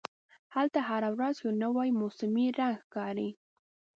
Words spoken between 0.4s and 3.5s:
هلته هره ورځ یو نوی موسمي رنګ ښکاري.